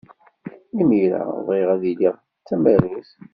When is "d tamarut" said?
2.17-3.09